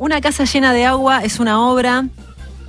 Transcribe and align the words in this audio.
Una 0.00 0.22
casa 0.22 0.44
llena 0.44 0.72
de 0.72 0.86
agua 0.86 1.22
es 1.24 1.40
una 1.40 1.60
obra 1.60 2.06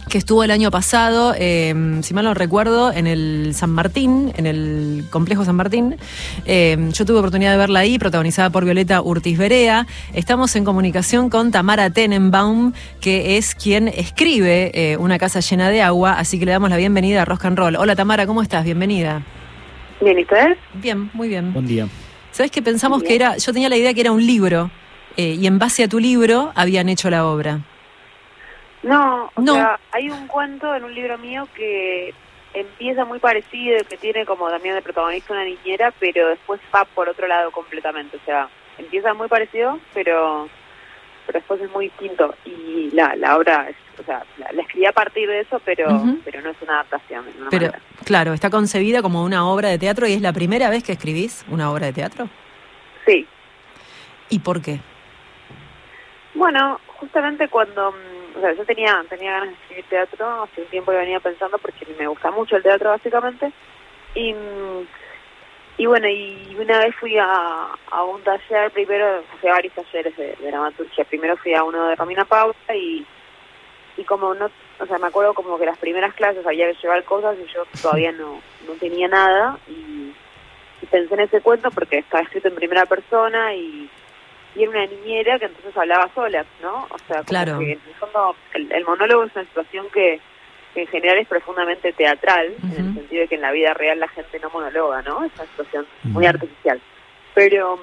que 0.10 0.18
estuvo 0.18 0.44
el 0.44 0.52
año 0.52 0.70
pasado, 0.70 1.33
eh, 1.38 1.73
si 2.01 2.13
mal 2.13 2.25
no 2.25 2.33
recuerdo, 2.33 2.92
en 2.92 3.07
el 3.07 3.54
San 3.55 3.69
Martín, 3.69 4.33
en 4.35 4.46
el 4.46 5.05
complejo 5.09 5.46
San 5.46 5.55
Martín. 5.55 5.96
Eh, 6.46 6.89
yo 6.91 7.05
tuve 7.05 7.20
oportunidad 7.20 7.54
de 7.54 7.57
verla 7.57 7.79
ahí, 7.79 7.97
protagonizada 7.97 8.49
por 8.49 8.65
Violeta 8.65 9.02
Urtiz 9.02 9.38
Berea. 9.38 9.88
Estamos 10.13 10.57
en 10.57 10.65
comunicación 10.65 11.29
con 11.29 11.52
Tamara 11.52 11.89
Tenenbaum, 11.89 12.73
que 12.99 13.38
es 13.38 13.56
quien 13.56 13.88
escribe 13.88 14.72
eh, 14.74 14.98
Una 14.98 15.18
casa 15.18 15.40
llena 15.40 15.70
de 15.70 15.82
agua, 15.82 16.20
así 16.20 16.38
que 16.38 16.45
le 16.45 16.52
damos 16.52 16.70
la 16.70 16.76
bienvenida 16.76 17.22
a 17.22 17.26
Rock 17.26 17.45
and 17.45 17.58
Roll. 17.58 17.77
Hola 17.77 17.95
Tamara, 17.95 18.27
¿cómo 18.27 18.41
estás? 18.41 18.66
Bienvenida. 18.66 19.23
Bien, 20.02 20.20
¿y 20.20 20.23
ustedes? 20.23 20.58
Bien, 20.73 21.09
muy 21.13 21.30
bien. 21.30 21.54
Buen 21.54 21.66
día. 21.66 21.88
¿Sabes 22.32 22.52
que 22.52 22.62
pensamos 22.62 23.04
que 23.04 23.16
era, 23.16 23.38
yo 23.38 23.54
tenía 23.54 23.70
la 23.70 23.77
idea 23.77 23.94
que 23.94 24.02
era 24.02 24.12
un 24.12 24.26
libro, 24.26 24.70
y 25.17 25.45
en 25.48 25.59
base 25.59 25.84
a 25.84 25.88
tu 25.88 25.99
libro 25.99 26.52
habían 26.55 26.89
hecho 26.89 27.09
la 27.09 27.25
obra? 27.25 27.59
No, 28.84 29.31
o 29.35 29.41
No. 29.41 29.53
sea, 29.53 29.79
hay 29.91 30.09
un 30.09 30.27
cuento 30.27 30.73
en 30.75 30.83
un 30.83 30.93
libro 30.95 31.17
mío 31.17 31.47
que 31.55 32.13
empieza 32.53 33.05
muy 33.05 33.19
parecido, 33.19 33.77
que 33.88 33.97
tiene 33.97 34.25
como 34.25 34.49
también 34.49 34.75
de 34.75 34.81
protagonista 34.81 35.33
una 35.33 35.45
niñera, 35.45 35.93
pero 35.99 36.27
después 36.29 36.59
va 36.73 36.85
por 36.85 37.07
otro 37.07 37.27
lado 37.27 37.52
completamente. 37.52 38.17
O 38.17 38.25
sea, 38.25 38.49
empieza 38.77 39.13
muy 39.13 39.27
parecido, 39.27 39.79
pero 39.93 40.49
pero 41.27 41.38
después 41.39 41.61
es 41.61 41.69
muy 41.71 41.85
distinto. 41.89 42.33
Y 42.45 42.89
la, 42.93 43.16
la 43.16 43.38
obra, 43.38 43.69
es, 43.69 43.75
o 43.99 44.03
sea, 44.03 44.23
la, 44.39 44.52
la 44.52 44.61
escribí 44.63 44.85
a 44.88 44.91
partir 44.91 45.30
de 45.30 45.41
eso, 45.41 45.61
pero 45.63 45.88
pero 46.25 46.41
no 46.41 46.49
es 46.49 46.57
una 46.61 46.73
adaptación. 46.80 47.23
Pero, 47.52 47.67
manera. 47.67 47.80
claro, 48.03 48.33
está 48.33 48.49
concebida 48.49 49.03
como 49.03 49.23
una 49.23 49.45
obra 49.47 49.69
de 49.69 49.77
teatro 49.77 50.07
y 50.07 50.13
es 50.13 50.21
la 50.21 50.33
primera 50.33 50.69
vez 50.71 50.83
que 50.83 50.93
escribís 50.93 51.45
una 51.49 51.71
obra 51.71 51.85
de 51.85 51.93
teatro. 51.93 52.27
Sí. 53.05 53.27
¿Y 54.30 54.39
por 54.39 54.61
qué? 54.61 54.80
Bueno, 56.41 56.80
justamente 56.98 57.48
cuando, 57.50 57.91
mm, 57.91 58.38
o 58.38 58.41
sea, 58.41 58.52
yo 58.54 58.66
tenía 58.66 59.05
tenía 59.08 59.34
ganas 59.34 59.50
de 59.50 59.54
escribir 59.54 59.86
teatro, 59.90 60.41
hace 60.41 60.62
un 60.62 60.67
tiempo 60.70 60.91
que 60.91 60.98
venía 60.98 61.20
pensando 61.20 61.59
porque 61.59 61.86
me 62.00 62.08
gusta 62.08 62.31
mucho 62.31 62.56
el 62.56 62.64
teatro 62.64 62.89
básicamente, 62.89 63.52
y, 64.16 64.33
mm, 64.33 64.88
y 65.78 65.86
bueno, 65.86 66.08
y 66.08 66.58
una 66.59 66.80
vez 66.80 66.95
fui 66.95 67.16
a, 67.20 67.67
un 68.11 68.23
taller, 68.23 68.72
primero, 68.72 69.06
a 69.06 69.52
varios 69.52 69.75
talleres 69.75 70.17
de, 70.17 70.36
de 70.36 70.48
dramaturgia, 70.48 71.06
primero 71.06 71.38
fui 71.38 71.53
a 71.53 71.64
uno 71.64 71.89
de 71.89 71.95
Romina 71.95 72.25
Paula 72.25 72.55
y, 72.73 73.05
y 73.98 74.03
como 74.03 74.33
no, 74.33 74.50
o 74.80 74.86
sea, 74.88 74.98
me 74.98 75.09
acuerdo 75.09 75.36
como 75.36 75.59
que 75.59 75.67
las 75.67 75.78
primeras 75.78 76.16
clases 76.16 76.44
había 76.48 76.72
que 76.72 76.81
llevar 76.81 77.03
cosas 77.03 77.38
y 77.38 77.45
yo 77.53 77.66
todavía 77.83 78.14
no, 78.14 78.42
no 78.66 78.73
tenía 78.80 79.08
nada 79.08 79.59
y, 79.67 80.11
y 80.81 80.86
pensé 80.89 81.14
en 81.14 81.20
ese 81.20 81.42
cuento 81.42 81.70
porque 81.70 82.00
estaba 82.00 82.23
escrito 82.23 82.48
en 82.48 82.55
primera 82.55 82.88
persona 82.88 83.53
y 83.53 83.92
y 84.55 84.63
era 84.63 84.71
una 84.71 84.85
niñera 84.85 85.39
que 85.39 85.45
entonces 85.45 85.75
hablaba 85.77 86.09
sola, 86.13 86.45
¿no? 86.61 86.88
O 86.89 86.97
sea, 87.07 87.17
como 87.17 87.23
Claro. 87.25 87.59
que 87.59 87.71
en 87.73 87.80
el 87.88 87.95
fondo 87.99 88.35
el, 88.53 88.71
el 88.71 88.83
monólogo 88.85 89.23
es 89.23 89.35
una 89.35 89.45
situación 89.45 89.88
que, 89.93 90.19
que 90.73 90.81
en 90.81 90.88
general 90.88 91.17
es 91.19 91.27
profundamente 91.27 91.93
teatral, 91.93 92.53
en 92.63 92.85
el 92.88 92.93
sentido 92.93 93.21
de 93.21 93.27
que 93.27 93.35
en 93.35 93.41
la 93.41 93.52
vida 93.52 93.73
real 93.73 93.99
la 93.99 94.08
gente 94.09 94.39
no 94.39 94.49
monologa, 94.49 95.02
¿no? 95.03 95.23
Es 95.23 95.31
una 95.35 95.45
situación 95.47 95.85
muy 96.03 96.25
artificial. 96.25 96.81
Pero, 97.33 97.77
mm, 97.77 97.81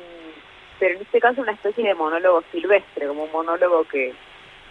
pero 0.79 0.95
en 0.97 1.03
este 1.03 1.21
caso 1.21 1.41
una 1.41 1.53
especie 1.53 1.85
de 1.85 1.95
monólogo 1.95 2.43
silvestre, 2.53 3.07
como 3.07 3.25
un 3.25 3.33
monólogo 3.33 3.85
que, 3.85 4.13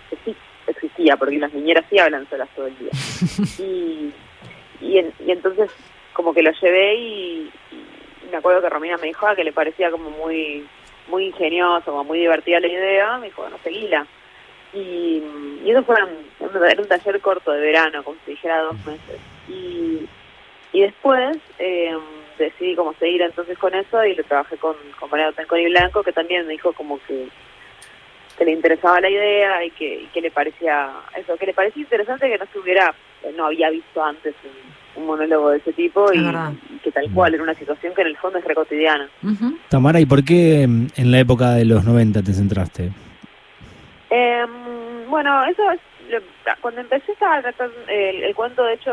que 0.10 0.18
sí 0.24 0.36
existía, 0.68 1.16
porque 1.18 1.38
las 1.40 1.54
niñeras 1.54 1.86
sí 1.90 1.98
hablan 1.98 2.28
solas 2.30 2.50
todo 2.56 2.68
el 2.68 2.78
día. 2.78 2.92
y, 3.60 4.14
y, 4.82 4.98
en- 5.00 5.14
y 5.26 5.32
entonces 5.32 5.72
como 6.14 6.34
que 6.34 6.42
lo 6.44 6.52
llevé 6.52 6.96
y, 6.96 7.52
y 7.72 8.30
me 8.32 8.38
acuerdo 8.38 8.62
que 8.62 8.70
Romina 8.70 8.98
me 8.98 9.08
dijo 9.08 9.26
ah, 9.28 9.36
que 9.36 9.44
le 9.44 9.54
parecía 9.54 9.90
como 9.92 10.10
muy 10.10 10.68
muy 11.08 11.26
ingenioso, 11.26 11.92
como 11.92 12.04
muy 12.04 12.20
divertida 12.20 12.60
la 12.60 12.68
idea, 12.68 13.18
me 13.18 13.28
dijo, 13.28 13.42
bueno, 13.42 13.58
seguila. 13.64 14.06
Y, 14.74 15.24
y 15.64 15.72
eso 15.72 15.84
fue 15.84 15.96
un, 16.04 16.64
era 16.64 16.82
un 16.82 16.88
taller 16.88 17.20
corto 17.22 17.52
de 17.52 17.62
verano, 17.62 18.04
como 18.04 18.18
si 18.26 18.32
dijera 18.32 18.62
dos 18.62 18.76
meses. 18.86 19.20
Y, 19.48 20.08
y 20.74 20.82
después 20.82 21.38
eh, 21.60 21.98
decidí 22.38 22.76
como 22.76 22.94
seguir 22.96 23.22
entonces 23.22 23.58
con 23.58 23.74
eso 23.74 24.04
y 24.06 24.16
lo 24.16 24.24
trabajé 24.24 24.58
con, 24.58 24.76
con 25.00 25.10
María 25.10 25.30
Otenconi 25.30 25.68
Blanco, 25.70 26.04
que 26.04 26.12
también 26.12 26.46
me 26.46 26.54
dijo 26.54 26.74
como 26.74 27.00
que 27.08 27.28
que 28.38 28.46
le 28.46 28.52
interesaba 28.52 29.02
la 29.02 29.10
idea 29.10 29.66
y 29.66 29.72
que, 29.72 30.02
y 30.02 30.06
que 30.08 30.22
le 30.22 30.32
parecía 30.32 30.92
eso, 31.16 31.36
que 31.38 31.48
le 31.48 31.54
parecía 31.54 31.82
interesante 31.82 32.30
que 32.30 32.38
no 32.38 32.44
estuviera, 32.44 32.94
no 33.36 33.46
había 33.48 33.70
visto 33.70 34.04
antes 34.04 34.34
un, 34.44 35.02
un 35.02 35.08
monólogo 35.08 35.50
de 35.52 35.58
ese 35.58 35.74
tipo 35.74 36.12
y, 36.14 36.20
que 36.84 36.92
tal 36.92 37.10
cual 37.12 37.34
era 37.34 37.44
una 37.44 37.54
situación 37.54 37.94
que 37.94 38.02
en 38.02 38.08
el 38.08 38.18
fondo 38.18 38.40
es 38.40 38.46
re 38.46 38.56
cotidiana. 38.56 39.08
Ujú. 39.24 39.58
Tamara, 39.70 40.00
¿y 40.00 40.06
por 40.06 40.24
qué 40.24 40.66
mm, 40.68 40.88
en 40.96 41.12
la 41.12 41.20
época 41.20 41.52
de 41.52 41.66
los 41.66 41.84
90 41.86 42.22
te 42.24 42.34
centraste? 42.34 42.92
Eh, 44.10 44.46
bueno, 45.10 45.44
eso 45.46 45.72
es, 45.72 45.80
lo- 46.10 46.22
cuando 46.62 46.82
empecé 46.82 47.12
estaba 47.12 47.42
tratando, 47.42 47.76
el, 47.88 48.24
el 48.24 48.36
cuento 48.36 48.64
de 48.64 48.74
hecho 48.76 48.92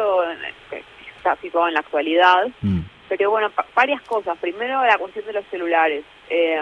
está 1.17 1.37
situado 1.37 1.69
en 1.69 1.75
la 1.75 1.81
actualidad, 1.81 2.49
Mm, 2.63 2.81
pero 3.09 3.31
bueno, 3.31 3.51
pa- 3.51 3.67
varias 3.77 4.01
cosas. 4.03 4.37
Primero 4.39 4.85
la 4.85 4.99
cuestión 4.99 5.25
de 5.27 5.33
los 5.35 5.45
celulares. 5.51 6.05
Eh, 6.31 6.61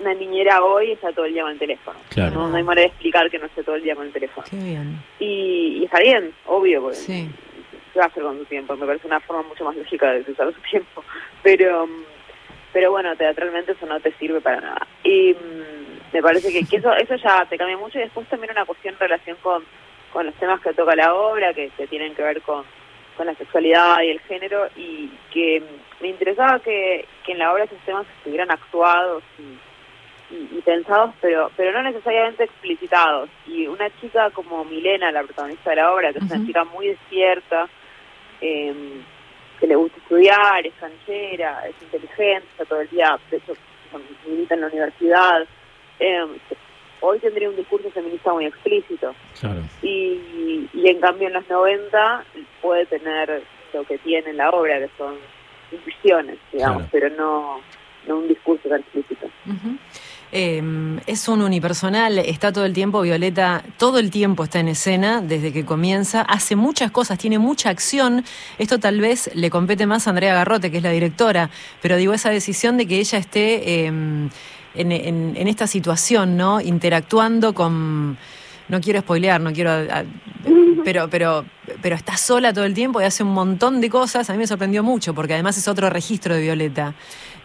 una 0.00 0.14
niñera 0.14 0.62
hoy 0.62 0.92
está 0.92 1.12
todo 1.12 1.26
el 1.26 1.32
día 1.34 1.42
con 1.42 1.52
el 1.52 1.58
teléfono. 1.58 1.98
Claro. 2.08 2.34
No, 2.34 2.48
no 2.48 2.56
hay 2.56 2.62
manera 2.62 2.82
de 2.82 2.88
explicar 2.88 3.30
que 3.30 3.38
no 3.38 3.46
esté 3.46 3.62
todo 3.62 3.76
el 3.76 3.82
día 3.82 3.94
con 3.94 4.06
el 4.06 4.12
teléfono. 4.12 4.46
Qué 4.48 4.56
bien. 4.56 5.02
Y, 5.18 5.78
y 5.80 5.84
está 5.84 6.00
bien, 6.00 6.32
obvio, 6.46 6.80
porque 6.82 6.96
Sí. 6.96 7.30
¿qué 7.92 7.98
va 7.98 8.06
a 8.06 8.08
hacer 8.08 8.22
con 8.22 8.38
su 8.38 8.44
tiempo? 8.46 8.76
Me 8.76 8.86
parece 8.86 9.06
una 9.06 9.20
forma 9.20 9.42
mucho 9.42 9.64
más 9.64 9.76
lógica 9.76 10.12
de 10.12 10.30
usar 10.30 10.52
su 10.52 10.60
tiempo. 10.70 11.04
Pero 11.42 11.88
pero 12.72 12.92
bueno, 12.92 13.16
teatralmente 13.16 13.72
eso 13.72 13.84
no 13.86 13.98
te 14.00 14.12
sirve 14.12 14.40
para 14.40 14.60
nada. 14.60 14.86
Y 15.02 15.34
mm, 15.34 16.12
me 16.14 16.22
parece 16.22 16.52
que, 16.52 16.64
que 16.64 16.76
eso 16.76 16.92
eso 16.94 17.16
ya 17.16 17.44
te 17.46 17.58
cambia 17.58 17.76
mucho. 17.76 17.98
Y 17.98 18.02
después 18.02 18.28
también 18.28 18.52
una 18.52 18.64
cuestión 18.64 18.94
en 18.94 19.00
relación 19.00 19.36
con, 19.42 19.64
con 20.12 20.26
los 20.26 20.34
temas 20.36 20.60
que 20.60 20.72
toca 20.72 20.94
la 20.94 21.14
obra, 21.14 21.52
que, 21.52 21.68
que 21.76 21.86
tienen 21.88 22.14
que 22.14 22.22
ver 22.22 22.40
con, 22.42 22.62
con 23.16 23.26
la 23.26 23.34
sexualidad 23.34 24.00
y 24.02 24.10
el 24.10 24.20
género. 24.20 24.68
Y 24.76 25.10
que 25.32 25.62
me 26.00 26.08
interesaba 26.08 26.60
que, 26.60 27.06
que 27.26 27.32
en 27.32 27.38
la 27.38 27.52
obra 27.52 27.64
esos 27.64 27.78
temas 27.84 28.06
estuvieran 28.18 28.50
actuados 28.52 29.24
y, 29.38 29.58
y, 30.30 30.58
y 30.58 30.60
pensados, 30.62 31.14
pero 31.20 31.50
pero 31.56 31.72
no 31.72 31.82
necesariamente 31.82 32.44
explicitados. 32.44 33.28
Y 33.46 33.66
una 33.66 33.88
chica 34.00 34.30
como 34.30 34.64
Milena, 34.64 35.10
la 35.12 35.22
protagonista 35.22 35.70
de 35.70 35.76
la 35.76 35.92
obra, 35.92 36.12
que 36.12 36.18
es 36.18 36.24
una 36.30 36.46
chica 36.46 36.64
muy 36.64 36.88
despierta, 36.88 37.68
eh, 38.40 38.74
que 39.58 39.66
le 39.66 39.74
gusta 39.76 39.98
estudiar, 39.98 40.66
es 40.66 40.72
canchera, 40.80 41.66
es 41.68 41.74
inteligente, 41.82 42.46
está 42.52 42.64
todo 42.64 42.80
el 42.80 42.88
día, 42.88 43.18
de 43.30 43.36
hecho, 43.36 43.52
milita 44.26 44.54
en 44.54 44.60
la 44.62 44.66
universidad. 44.68 45.46
eh, 45.98 46.24
hoy 47.02 47.18
tendría 47.18 47.48
un 47.48 47.56
discurso 47.56 47.90
feminista 47.90 48.32
muy 48.32 48.46
explícito. 48.46 49.14
claro. 49.40 49.60
Y, 49.82 50.68
y 50.74 50.88
en 50.88 51.00
cambio 51.00 51.28
en 51.28 51.34
los 51.34 51.48
90 51.48 52.24
puede 52.60 52.84
tener 52.86 53.42
lo 53.72 53.84
que 53.84 53.96
tiene 53.98 54.30
en 54.30 54.36
la 54.36 54.50
obra, 54.50 54.78
que 54.78 54.90
son 54.98 55.14
intuiciones, 55.72 56.36
digamos, 56.52 56.88
Claro. 56.88 56.88
pero 56.92 57.08
no, 57.16 57.60
no 58.08 58.18
un 58.18 58.28
discurso 58.28 58.68
tan 58.68 58.80
explícito. 58.80 59.26
Ujú. 59.46 59.76
Eh, 60.32 60.62
es 61.08 61.26
un 61.26 61.42
unipersonal, 61.42 62.18
está 62.20 62.52
todo 62.52 62.64
el 62.64 62.72
tiempo, 62.72 63.00
Violeta, 63.02 63.64
todo 63.78 63.98
el 63.98 64.10
tiempo 64.12 64.44
está 64.44 64.60
en 64.60 64.68
escena 64.68 65.20
desde 65.22 65.52
que 65.52 65.64
comienza, 65.64 66.20
hace 66.22 66.54
muchas 66.54 66.92
cosas, 66.92 67.18
tiene 67.18 67.40
mucha 67.40 67.68
acción. 67.68 68.24
Esto 68.58 68.78
tal 68.78 69.00
vez 69.00 69.28
le 69.34 69.50
compete 69.50 69.86
más 69.86 70.06
a 70.06 70.10
Andrea 70.10 70.34
Garrote, 70.34 70.70
que 70.70 70.76
es 70.76 70.82
la 70.84 70.92
directora, 70.92 71.50
pero 71.82 71.96
digo, 71.96 72.12
esa 72.12 72.30
decisión 72.30 72.76
de 72.76 72.86
que 72.86 73.00
ella 73.00 73.18
esté 73.18 73.86
eh, 73.86 73.86
en, 73.86 74.30
en- 74.74 75.36
en 75.36 75.48
esta 75.48 75.66
situación, 75.66 76.36
¿no? 76.36 76.60
Interactuando 76.60 77.52
con. 77.52 78.16
No 78.68 78.80
quiero 78.80 79.00
spoilear, 79.00 79.40
no 79.40 79.52
quiero. 79.52 79.72
pero, 80.84 81.10
pero, 81.10 81.44
pero 81.82 81.96
está 81.96 82.16
sola 82.16 82.52
todo 82.52 82.64
el 82.64 82.74
tiempo 82.74 83.00
y 83.00 83.04
hace 83.04 83.22
un 83.22 83.32
montón 83.32 83.80
de 83.80 83.88
cosas. 83.90 84.28
A 84.30 84.32
mí 84.32 84.38
me 84.38 84.46
sorprendió 84.46 84.82
mucho, 84.82 85.14
porque 85.14 85.34
además 85.34 85.56
es 85.58 85.66
otro 85.68 85.90
registro 85.90 86.34
de 86.34 86.40
Violeta. 86.42 86.94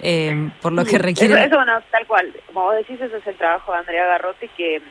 eh, 0.02 0.50
por 0.62 0.74
lo 0.74 0.84
que 0.84 0.92
Sí, 0.92 0.98
requiere. 0.98 1.34
Eso, 1.36 1.44
eso, 1.46 1.56
bueno, 1.56 1.82
tal 1.90 2.06
cual. 2.06 2.34
Como 2.48 2.64
vos 2.66 2.76
decís, 2.76 3.00
ese 3.02 3.18
es 3.18 3.26
el 3.28 3.36
trabajo 3.36 3.72
de 3.72 3.78
Andrea 3.80 4.06
Garrote, 4.06 4.50
que, 4.58 4.82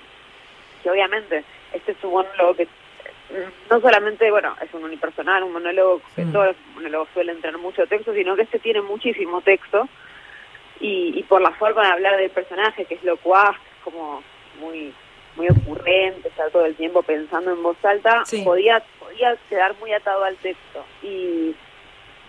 que 0.82 0.90
obviamente 0.90 1.44
este 1.72 1.92
es 1.92 1.98
un 2.02 2.12
monólogo 2.12 2.54
que 2.54 2.64
mm, 2.64 3.70
no 3.70 3.80
solamente, 3.80 4.30
bueno, 4.30 4.56
es 4.62 4.72
un 4.72 4.82
unipersonal, 4.84 5.42
un 5.42 5.52
monólogo 5.52 6.00
que 6.16 6.24
Mm. 6.24 6.32
todos 6.32 6.46
los 6.46 6.56
monólogos 6.74 7.08
suelen 7.14 7.40
tener 7.40 7.58
mucho 7.58 7.86
texto, 7.86 8.12
sino 8.14 8.34
que 8.34 8.42
este 8.42 8.58
tiene 8.58 8.80
muchísimo 8.80 9.40
texto. 9.42 9.88
Y, 10.80 11.12
y 11.18 11.22
por 11.24 11.40
la 11.40 11.52
forma 11.52 11.82
de 11.82 11.92
hablar 11.92 12.16
del 12.16 12.30
personaje, 12.30 12.84
que 12.86 12.94
es 12.94 13.04
locuaz, 13.04 13.56
como 13.84 14.22
muy 14.60 14.92
muy 15.36 15.48
ocurrente, 15.48 16.28
está 16.28 16.48
todo 16.50 16.64
el 16.64 16.76
tiempo 16.76 17.02
pensando 17.02 17.50
en 17.52 17.60
voz 17.60 17.76
alta, 17.84 18.22
Sí. 18.24 18.42
podía 18.44 18.80
podía 19.04 19.36
quedar 19.48 19.74
muy 19.78 19.92
atado 19.92 20.24
al 20.24 20.36
texto. 20.36 20.84
Y, 21.02 21.54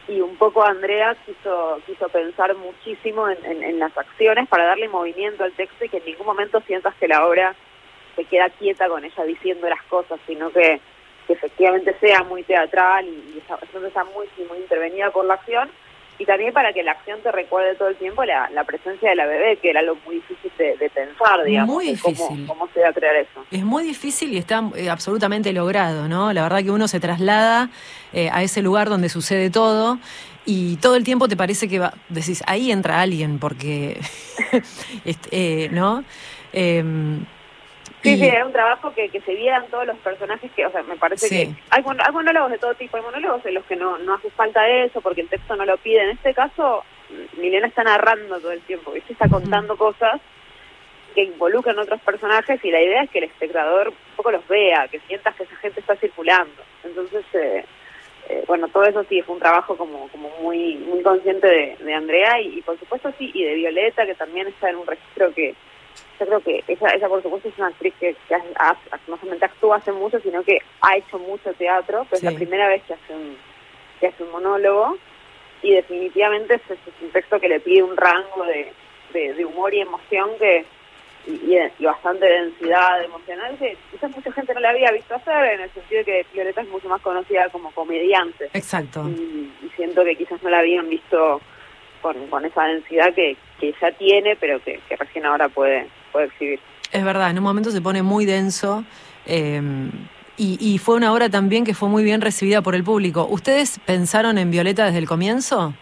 y 0.08 0.22
un 0.22 0.36
poco 0.38 0.64
Andrea 0.64 1.16
quiso 1.26 1.82
quiso 1.86 2.08
pensar 2.10 2.54
muchísimo 2.56 3.28
en, 3.30 3.44
en- 3.46 3.64
las 3.80 3.98
acciones 3.98 4.48
para 4.48 4.66
darle 4.66 4.88
movimiento 4.88 5.44
al 5.44 5.52
texto 5.54 5.84
y 5.86 5.90
que 5.90 5.98
en 5.98 6.06
ningún 6.06 6.28
momento 6.28 6.62
sientas 6.68 6.94
que 6.96 7.08
la 7.08 7.26
obra 7.26 7.56
se 8.16 8.24
queda 8.26 8.50
quieta 8.52 8.88
con 8.88 9.04
ella 9.04 9.24
diciendo 9.24 9.68
las 9.68 9.82
cosas, 9.84 10.20
sino 10.28 10.50
que, 10.52 10.80
que 11.28 11.34
efectivamente 11.34 11.96
sea 12.00 12.24
muy 12.24 12.44
teatral 12.44 13.06
y, 13.06 13.34
y 13.36 13.38
está, 13.40 13.58
está 13.88 14.04
muy, 14.06 14.28
muy 14.48 14.60
intervenida 14.60 15.10
por 15.12 15.26
la 15.26 15.34
acción 15.34 15.70
y 16.18 16.26
también 16.26 16.54
para 16.54 16.72
que 16.72 16.84
la 16.84 16.92
acción 16.92 17.20
te 17.22 17.32
recuerde 17.32 17.76
todo 17.76 17.90
el 17.90 17.96
tiempo 17.98 18.24
la, 18.24 18.50
la 18.52 18.64
presencia 18.64 19.10
de 19.10 19.16
la 19.16 19.26
bebé, 19.26 19.58
que 19.58 19.70
era 19.70 19.82
algo 19.82 19.98
muy 20.06 20.16
difícil 20.16 20.52
de, 20.58 20.90
pensar, 20.90 21.44
digamos. 21.44 21.76
Muy 21.76 21.88
difícil. 21.88 22.46
Cómo, 22.48 22.68
se 22.74 22.82
va 22.82 22.90
a 22.90 22.94
crear 22.94 23.16
eso. 23.16 23.46
Es 23.52 23.64
muy 23.64 23.84
difícil 23.84 24.34
y 24.34 24.38
está 24.38 24.64
eh, 24.76 24.90
absolutamente 24.90 25.52
logrado, 25.52 26.08
¿no? 26.08 26.32
La 26.32 26.44
verdad 26.44 26.64
que 26.64 26.72
uno 26.72 26.88
se 26.88 27.00
traslada 27.00 27.70
eh, 28.14 28.30
a 28.32 28.44
ese 28.44 28.62
lugar 28.62 28.90
donde 28.90 29.10
sucede 29.10 29.50
todo 29.50 30.00
y 30.46 30.78
todo 30.78 30.96
el 30.96 31.04
tiempo 31.04 31.28
te 31.28 31.36
parece 31.36 31.68
que 31.68 31.80
va, 31.80 31.94
decís, 32.08 32.44
ahí 32.48 32.72
entra 32.72 33.02
alguien, 33.02 33.40
porque, 33.40 34.00
este, 35.06 35.70
¿no? 35.72 36.04
Sí, 38.06 38.18
sí, 38.18 38.26
era 38.26 38.46
un 38.46 38.52
trabajo 38.52 38.94
que, 38.94 39.10
que 39.10 39.22
se 39.22 39.34
vieran 39.34 39.66
todos 39.70 39.86
los 39.86 39.98
personajes 39.98 40.52
que, 40.52 40.66
o 40.66 40.72
sea, 40.72 40.84
me 40.84 40.96
parece 40.96 41.28
que 41.28 41.50
hay, 41.70 41.84
hay, 41.84 42.12
monólogos 42.14 42.52
de 42.52 42.58
todo 42.58 42.74
tipo, 42.76 42.98
hay 42.98 43.04
monólogos 43.04 43.46
en 43.46 43.54
los 43.56 43.66
que 43.66 43.76
no, 43.76 43.98
no 43.98 44.14
hace 44.14 44.30
falta 44.32 44.68
eso 44.68 45.02
porque 45.02 45.22
el 45.22 45.30
texto 45.30 45.56
no 45.56 45.66
lo 45.66 45.78
pide. 45.78 46.04
En 46.04 46.10
este 46.12 46.34
caso, 46.34 46.84
Milena 47.38 47.68
está 47.68 47.84
narrando 47.84 48.40
todo 48.40 48.52
el 48.52 48.62
tiempo, 48.62 48.92
¿viste? 48.92 49.14
está 49.14 49.28
contando 49.28 49.76
cosas 49.78 50.22
que 51.14 51.24
involucran 51.24 51.80
otros 51.80 52.02
personajes 52.02 52.64
y 52.64 52.72
la 52.72 52.82
idea 52.82 53.04
es 53.04 53.10
que 53.10 53.20
el 53.20 53.26
espectador 53.26 53.90
un 53.90 53.96
poco 54.18 54.32
los 54.32 54.48
vea, 54.48 54.88
que 54.90 55.00
sientas 55.02 55.34
que 55.36 55.44
esa 55.44 55.56
gente 55.56 55.80
está 55.80 55.96
circulando. 55.96 56.62
Entonces, 56.84 57.26
eh, 57.34 57.66
eh, 58.28 58.44
bueno, 58.48 58.68
todo 58.68 58.84
eso 58.84 59.04
sí 59.06 59.22
fue 59.22 59.36
un 59.36 59.42
trabajo 59.42 59.78
como 59.78 60.10
como 60.10 60.30
muy 60.42 60.76
muy 60.76 61.02
consciente 61.02 61.48
de, 61.48 61.78
de 61.80 61.94
Andrea 61.94 62.42
y, 62.42 62.60
y, 62.60 62.62
por 62.62 62.78
supuesto 62.78 63.14
sí, 63.18 63.32
y 63.34 63.44
de 63.44 63.54
Violeta, 63.56 64.06
que 64.06 64.16
también 64.16 64.48
está 64.48 64.70
en 64.70 64.76
un 64.78 64.88
registro 64.88 65.34
que 65.34 65.56
yo 66.20 66.26
creo 66.26 66.40
que 66.40 66.64
esa, 66.68 66.88
esa 66.90 67.08
por 67.08 67.22
supuesto 67.22 67.50
es 67.50 67.58
una 67.58 67.68
actriz 67.68 67.94
que, 68.00 68.16
no 69.08 69.18
solamente 69.18 69.46
actúa 69.46 69.78
hace 69.78 69.92
mucho, 69.92 70.20
sino 70.20 70.44
que 70.44 70.60
ha 70.82 70.98
hecho 70.98 71.20
mucho 71.20 71.54
teatro, 71.54 72.06
pero 72.10 72.18
es 72.18 72.24
la 72.24 72.32
primera 72.32 72.68
vez 72.68 72.84
que 72.84 72.94
hace 72.94 73.14
un, 73.14 73.38
que 74.00 74.08
hace 74.08 74.24
un 74.24 74.32
monólogo 74.32 74.98
y 75.62 75.74
definitivamente 75.74 76.56
es, 76.56 76.62
un 77.02 77.10
texto 77.10 77.40
que 77.40 77.50
le 77.50 77.60
pide 77.60 77.84
un 77.84 77.98
rango 77.98 78.46
de, 78.46 78.72
de, 79.34 79.46
humor 79.46 79.74
y 79.74 79.82
emoción 79.82 80.30
que 80.38 80.66
y, 81.28 81.58
y, 81.80 81.86
bastante 81.86 82.26
densidad 82.28 83.04
emocional 83.04 83.58
que 83.58 83.76
quizás 83.92 84.16
mucha 84.16 84.32
gente 84.32 84.54
no 84.54 84.60
la 84.60 84.70
había 84.70 84.92
visto 84.92 85.16
hacer 85.16 85.54
en 85.54 85.62
el 85.62 85.72
sentido 85.72 86.00
de 86.00 86.06
que 86.06 86.26
Violeta 86.34 86.62
es 86.62 86.68
mucho 86.70 86.88
más 86.88 87.02
conocida 87.02 87.50
como 87.50 87.72
comediante. 87.72 88.50
Exacto. 88.54 89.10
Y, 89.10 89.52
siento 89.76 90.06
que 90.06 90.16
quizás 90.16 90.42
no 90.42 90.50
la 90.50 90.60
habían 90.60 90.88
visto 90.88 91.42
con, 92.02 92.28
con 92.28 92.46
esa 92.46 92.64
densidad 92.64 93.14
que, 93.14 93.36
que 93.60 93.74
ya 93.82 93.92
tiene, 93.92 94.36
pero 94.36 94.62
que, 94.64 94.80
que 94.88 94.96
recién 94.96 95.26
ahora 95.26 95.50
puede 95.50 95.88
exhibir. 96.14 96.60
Es 96.92 97.04
verdad, 97.04 97.30
en 97.30 97.38
un 97.38 97.44
momento 97.44 97.72
se 97.72 97.82
pone 97.82 98.04
muy 98.04 98.26
denso. 98.26 98.84
Em, 99.26 99.92
y, 100.38 100.78
fue 100.80 100.96
una 100.96 101.14
obra 101.14 101.30
también 101.30 101.64
que 101.64 101.74
fue 101.74 101.88
muy 101.88 102.04
bien 102.04 102.22
recibida 102.22 102.62
por 102.62 102.76
el 102.76 102.84
público. 102.84 103.26
¿Ustedes 103.30 103.80
pensaron 103.86 104.38
en 104.38 104.52
Violeta 104.52 104.86
desde 104.86 105.00
el 105.00 105.08
comienzo? 105.08 105.74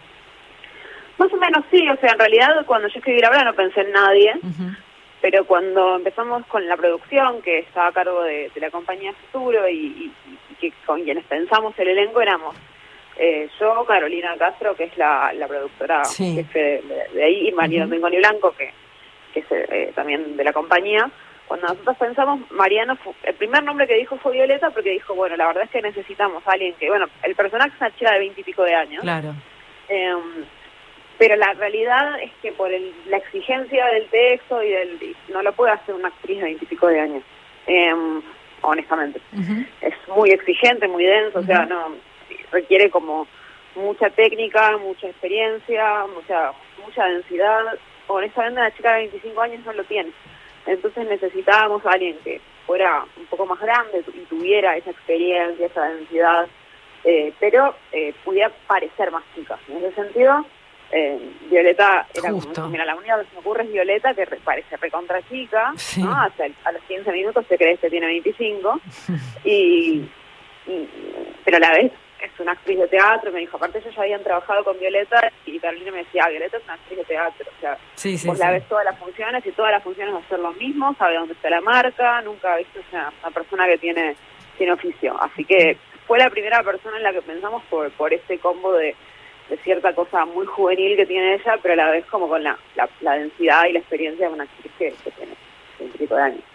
Más 1.18 1.32
o 1.32 1.36
menos 1.36 1.64
sí, 1.70 1.88
o 1.88 1.96
sea, 1.96 2.12
en 2.12 2.18
realidad 2.18 2.64
cuando 2.66 2.88
yo 2.88 2.98
escribí 2.98 3.20
la 3.20 3.30
obra 3.30 3.44
no 3.44 3.54
pensé 3.54 3.80
en 3.80 3.92
nadie, 3.92 4.32
pero 5.20 5.44
cuando 5.44 5.96
empezamos 5.96 6.46
con 6.46 6.66
la 6.68 6.76
producción, 6.76 7.42
que 7.42 7.60
estaba 7.60 7.88
a 7.88 7.92
cargo 7.92 8.22
de, 8.22 8.50
la 8.56 8.70
compañía 8.70 9.12
Futuro 9.12 9.68
y, 9.68 10.12
que 10.60 10.72
con 10.86 11.02
quienes 11.02 11.24
pensamos 11.24 11.74
el 11.78 11.88
elenco 11.88 12.20
éramos 12.20 12.54
eh, 13.16 13.48
yo, 13.60 13.84
Carolina 13.84 14.34
Castro, 14.38 14.74
que 14.74 14.84
es 14.84 14.96
la, 14.96 15.32
productora 15.46 16.02
jefe 16.04 16.82
de, 17.14 17.24
ahí, 17.24 17.48
y 17.48 17.52
María 17.52 17.84
uh 17.84 17.88
Blanco, 17.88 18.52
que 18.56 18.72
que 19.34 19.40
es 19.40 19.46
eh, 19.50 19.92
también 19.94 20.36
de 20.36 20.44
la 20.44 20.52
compañía, 20.52 21.10
cuando 21.46 21.66
nosotros 21.66 21.96
pensamos, 21.98 22.40
Mariano, 22.52 22.96
el 23.24 23.34
primer 23.34 23.62
nombre 23.64 23.86
que 23.86 23.96
dijo 23.96 24.16
fue 24.16 24.32
Violeta, 24.32 24.70
porque 24.70 24.90
dijo, 24.90 25.14
bueno, 25.14 25.36
la 25.36 25.48
verdad 25.48 25.64
es 25.64 25.70
que 25.70 25.82
necesitamos 25.82 26.46
a 26.46 26.52
alguien 26.52 26.74
que, 26.74 26.88
bueno, 26.88 27.06
el 27.22 27.34
personaje 27.34 27.72
es 27.74 27.80
una 27.80 27.94
chica 27.96 28.12
de 28.12 28.18
veintipico 28.20 28.62
de 28.62 28.74
años. 28.74 29.02
Claro. 29.02 29.34
Em, 29.88 30.44
pero 31.18 31.36
la 31.36 31.52
realidad 31.52 32.20
es 32.22 32.32
que 32.40 32.52
por 32.52 32.70
la 32.70 33.16
exigencia 33.18 33.86
del 33.86 34.06
texto 34.06 34.62
y 34.62 34.70
del 34.70 35.16
no 35.28 35.42
lo 35.42 35.52
puede 35.52 35.72
hacer 35.72 35.94
una 35.94 36.08
actriz 36.08 36.38
de 36.38 36.44
veintipico 36.44 36.86
de 36.86 37.00
años, 37.00 37.24
em, 37.66 38.22
honestamente. 38.62 39.20
Es 39.82 39.94
muy 40.16 40.30
exigente, 40.30 40.88
muy 40.88 41.04
denso, 41.04 41.40
o 41.40 41.44
sea, 41.44 41.66
no 41.66 41.92
requiere 42.54 42.88
como 42.88 43.26
mucha 43.74 44.08
técnica, 44.08 44.78
mucha 44.78 45.08
experiencia, 45.08 46.06
mucha 46.14 46.52
mucha 46.84 47.04
densidad 47.06 47.78
honestamente 48.06 48.60
una 48.60 48.74
chica 48.74 48.92
de 48.92 49.08
25 49.08 49.40
años 49.40 49.64
no 49.64 49.72
lo 49.72 49.84
tiene. 49.84 50.12
Entonces 50.66 51.06
necesitábamos 51.06 51.84
a 51.84 51.92
alguien 51.92 52.16
que 52.24 52.40
fuera 52.66 53.04
un 53.16 53.26
poco 53.26 53.46
más 53.46 53.60
grande 53.60 54.04
y 54.14 54.20
tuviera 54.20 54.76
esa 54.76 54.90
experiencia, 54.90 55.66
esa 55.66 55.84
densidad, 55.88 56.46
eh, 57.04 57.32
pero 57.38 57.74
eh, 57.92 58.14
pudiera 58.24 58.50
parecer 58.66 59.10
más 59.10 59.22
chica. 59.34 59.58
En 59.68 59.78
ese 59.78 59.92
sentido, 59.94 60.44
eh, 60.90 61.18
Violeta 61.50 62.06
era 62.14 62.30
como, 62.30 62.68
mira, 62.68 62.86
la 62.86 62.96
única 62.96 63.18
que 63.18 63.28
se 63.28 63.34
me 63.34 63.40
ocurre 63.40 63.64
es 63.64 63.72
Violeta, 63.72 64.14
que 64.14 64.26
parece 64.42 64.76
recontra 64.78 65.20
chica, 65.28 65.74
¿no? 65.98 66.14
Hasta 66.14 66.44
a 66.64 66.72
los 66.72 66.82
15 66.84 67.12
minutos 67.12 67.44
se 67.46 67.58
cree 67.58 67.76
que 67.76 67.90
tiene 67.90 68.06
25, 68.06 68.80
y, 69.44 70.08
y, 70.66 70.88
pero 71.44 71.58
a 71.58 71.60
la 71.60 71.72
vez 71.72 71.92
es 72.24 72.40
una 72.40 72.52
actriz 72.52 72.78
de 72.78 72.88
teatro, 72.88 73.32
me 73.32 73.40
dijo, 73.40 73.56
aparte 73.56 73.78
ellos 73.78 73.94
ya 73.94 74.02
habían 74.02 74.22
trabajado 74.22 74.64
con 74.64 74.78
Violeta 74.78 75.32
y 75.46 75.58
Carolina 75.58 75.92
me 75.92 75.98
decía, 75.98 76.24
ah, 76.24 76.30
Violeta 76.30 76.56
es 76.56 76.64
una 76.64 76.74
actriz 76.74 76.98
de 76.98 77.04
teatro, 77.04 77.46
o 77.56 77.60
sea, 77.60 77.78
vos 78.26 78.38
la 78.38 78.50
ves 78.50 78.68
todas 78.68 78.84
las 78.84 78.98
funciones 78.98 79.46
y 79.46 79.52
todas 79.52 79.72
las 79.72 79.82
funciones 79.82 80.14
va 80.14 80.18
a 80.18 80.28
ser 80.28 80.38
lo 80.38 80.52
mismo, 80.52 80.94
sabe 80.98 81.16
dónde 81.16 81.34
está 81.34 81.50
la 81.50 81.60
marca, 81.60 82.22
nunca 82.22 82.54
ha 82.54 82.56
visto 82.58 82.80
una, 82.92 83.12
una 83.22 83.30
persona 83.30 83.66
que 83.66 83.78
tiene, 83.78 84.16
tiene 84.58 84.72
oficio, 84.72 85.16
así 85.20 85.44
que 85.44 85.76
fue 86.06 86.18
la 86.18 86.30
primera 86.30 86.62
persona 86.62 86.96
en 86.96 87.02
la 87.02 87.12
que 87.12 87.22
pensamos 87.22 87.62
por, 87.70 87.90
por 87.92 88.12
este 88.12 88.38
combo 88.38 88.72
de, 88.72 88.94
de 89.48 89.56
cierta 89.58 89.94
cosa 89.94 90.24
muy 90.24 90.46
juvenil 90.46 90.96
que 90.96 91.06
tiene 91.06 91.34
ella, 91.34 91.58
pero 91.62 91.74
a 91.74 91.76
la 91.76 91.90
vez 91.90 92.04
como 92.06 92.28
con 92.28 92.42
la, 92.42 92.58
la, 93.00 93.12
densidad 93.12 93.64
y 93.68 93.72
la 93.72 93.78
experiencia 93.78 94.28
de 94.28 94.34
una 94.34 94.44
actriz 94.44 94.72
que 94.78 95.10
tiene. 95.10 95.34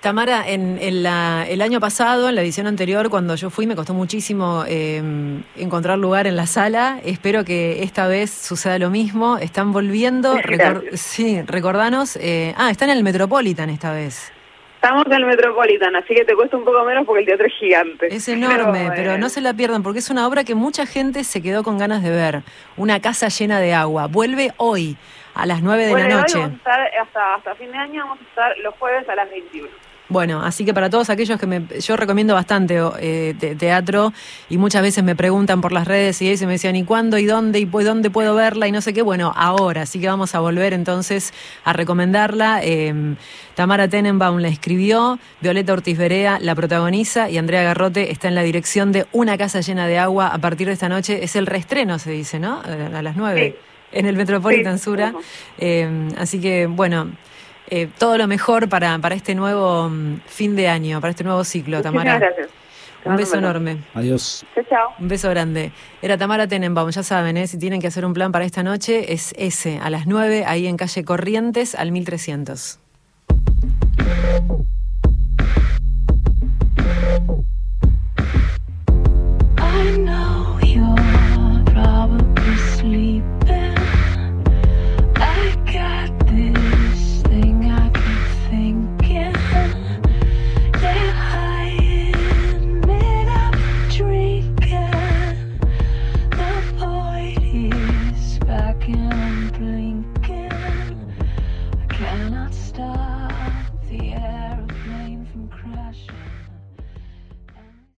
Tamara, 0.02 0.48
en, 0.48 0.78
el 0.82 1.62
año 1.62 1.80
pasado, 1.80 2.30
en 2.30 2.36
la 2.36 2.42
edición 2.42 2.68
anterior, 2.68 3.10
cuando 3.10 3.36
yo 3.36 3.50
fui, 3.50 3.68
me 3.68 3.76
costó 3.76 3.94
muchísimo 3.94 4.64
eh, 4.68 5.02
encontrar 5.58 5.98
lugar 5.98 6.28
en 6.28 6.36
la 6.36 6.48
sala. 6.48 7.00
Espero 7.04 7.44
que 7.44 7.84
esta 7.84 8.08
vez 8.08 8.32
suceda 8.32 8.80
lo 8.80 8.90
mismo. 8.90 9.38
Están 9.38 9.72
volviendo. 9.72 10.36
sí, 10.94 11.42
recordanos. 11.42 12.18
Eh, 12.18 12.54
ah, 12.58 12.72
están 12.72 12.90
en 12.90 12.98
el 12.98 13.04
Metropolitan 13.04 13.70
esta 13.70 13.92
vez. 13.92 14.32
Estamos 14.82 15.08
en 15.08 15.12
el 15.12 15.26
Metropolitan, 15.26 15.94
así 15.98 16.16
que 16.16 16.24
te 16.24 16.34
cuesta 16.36 16.56
un 16.56 16.64
poco 16.64 16.86
menos 16.86 17.06
porque 17.06 17.20
el 17.20 17.26
teatro 17.26 17.48
es 17.48 17.54
gigante. 17.60 18.16
Es 18.16 18.30
enorme, 18.30 18.90
pero, 18.96 19.18
no 19.18 19.28
se 19.28 19.42
la 19.42 19.54
pierdan 19.54 19.84
porque 19.84 20.00
es 20.00 20.10
una 20.10 20.26
obra 20.26 20.46
que 20.46 20.56
mucha 20.56 20.86
gente 20.86 21.26
se 21.26 21.42
quedó 21.42 21.64
con 21.64 21.78
ganas 21.78 22.02
de 22.02 22.12
ver. 22.12 22.44
Una 22.78 23.02
casa 23.02 23.28
llena 23.28 23.60
de 23.60 23.74
agua. 23.74 24.08
Vuelve 24.08 24.54
hoy 24.56 24.96
a 25.42 25.46
las 25.46 25.62
9 25.62 25.86
de 25.86 25.94
la 25.94 26.08
noche. 26.08 26.42
hasta, 26.44 27.36
hasta 27.36 27.56
fin 27.56 27.72
de 27.72 27.78
año 27.78 28.04
vamos 28.06 28.20
a 28.20 28.30
estar 28.30 28.58
los 28.60 28.76
jueves 28.76 29.08
a 29.10 29.16
las 29.16 29.30
21. 29.30 29.70
Bueno, 30.10 30.42
así 30.44 30.66
que 30.66 30.74
para 30.74 30.90
todos 30.90 31.12
aquellos 31.12 31.40
que 31.40 31.46
me, 31.46 31.62
yo 31.80 31.96
recomiendo 31.96 32.34
bastante 32.34 32.80
eh, 33.00 33.36
teatro 33.60 34.12
y 34.50 34.58
muchas 34.58 34.82
veces 34.82 35.04
me 35.04 35.16
preguntan 35.16 35.62
por 35.62 35.72
las 35.72 35.88
redes 35.88 36.20
y 36.24 36.36
se 36.36 36.48
me 36.48 36.54
decían, 36.54 36.76
¿y 36.76 36.84
cuándo 36.84 37.20
y 37.20 37.28
dónde 37.28 37.60
y 37.60 37.66
dónde 37.66 38.10
puedo 38.10 38.34
verla? 38.34 38.68
Y 38.68 38.72
no 38.72 38.82
sé 38.82 38.92
qué, 38.92 39.04
bueno, 39.04 39.32
ahora, 39.36 39.84
así 39.84 40.02
que 40.02 40.08
vamos 40.08 40.34
a 40.34 40.40
volver 40.40 40.74
entonces 40.74 41.32
a 41.64 41.74
recomendarla. 41.74 42.64
Em, 42.64 43.18
Tamara 43.54 43.88
Tenenbaum 43.88 44.40
la 44.40 44.48
escribió, 44.48 45.20
Violeta 45.42 45.74
Ortiz 45.74 46.00
Berea 46.00 46.40
la 46.42 46.56
protagoniza 46.56 47.30
y 47.30 47.38
Andrea 47.38 47.62
Garrote 47.62 48.12
está 48.12 48.30
en 48.30 48.36
la 48.36 48.42
dirección 48.42 48.92
de 48.92 49.06
Una 49.12 49.38
casa 49.38 49.62
llena 49.62 49.86
de 49.86 50.00
agua 50.00 50.30
a 50.30 50.40
partir 50.40 50.66
de 50.68 50.74
esta 50.74 50.90
noche. 50.90 51.24
Es 51.24 51.36
el 51.36 51.46
reestreno, 51.46 52.00
se 52.00 52.10
dice, 52.10 52.40
¿no? 52.40 52.64
Eh, 52.68 52.90
a 52.96 53.02
las 53.04 53.16
9 53.16 53.56
en 53.92 54.06
el 54.06 54.16
Metropolitan 54.16 54.80
Sura. 54.80 55.14
Eh, 55.58 56.10
así 56.18 56.40
que, 56.40 56.68
bueno, 56.68 57.12
eh, 57.70 57.88
todo 57.98 58.18
lo 58.18 58.28
mejor 58.28 58.68
para, 58.68 58.98
para 59.00 59.16
este 59.16 59.36
nuevo 59.36 59.90
mm, 59.90 60.22
fin 60.26 60.56
de 60.56 60.68
año, 60.68 61.00
para 61.02 61.12
este 61.12 61.24
nuevo 61.24 61.44
ciclo, 61.44 61.82
Tamara. 61.82 62.18
gracias. 62.18 62.50
Un 63.06 63.16
beso 63.16 63.38
enorme. 63.38 63.78
Adiós. 63.94 64.46
Chao, 64.54 64.64
chao. 64.70 64.90
Un 65.00 65.08
beso 65.08 65.30
grande. 65.30 65.72
Era 66.02 66.18
Tamara 66.18 66.48
Tenenbaum, 66.48 66.90
ya 66.90 67.04
saben, 67.04 67.38
¿eh? 67.38 67.48
si 67.48 67.58
tienen 67.58 67.80
que 67.80 67.88
hacer 67.88 68.06
un 68.06 68.14
plan 68.14 68.32
para 68.32 68.44
esta 68.44 68.62
noche, 68.62 69.14
es 69.14 69.34
ese, 69.38 69.80
a 69.80 69.90
las 69.90 70.06
9, 70.06 70.44
ahí 70.46 70.68
en 70.68 70.76
calle 70.76 71.06
Corrientes, 71.06 71.76
al 71.76 71.92
1300. 71.92 72.80